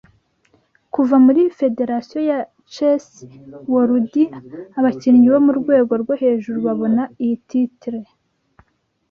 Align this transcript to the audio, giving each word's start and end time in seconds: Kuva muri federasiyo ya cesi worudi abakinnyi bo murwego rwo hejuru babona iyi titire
Kuva 0.93 1.15
muri 1.25 1.41
federasiyo 1.59 2.19
ya 2.31 2.39
cesi 2.73 3.25
worudi 3.71 4.23
abakinnyi 4.79 5.27
bo 5.33 5.39
murwego 5.45 5.93
rwo 6.01 6.13
hejuru 6.21 6.57
babona 6.67 7.03
iyi 7.23 7.35
titire 7.47 8.01